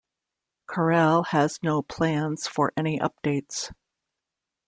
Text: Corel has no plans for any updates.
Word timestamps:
Corel 0.67 1.27
has 1.27 1.61
no 1.61 1.83
plans 1.83 2.47
for 2.47 2.73
any 2.75 2.97
updates. 2.97 3.69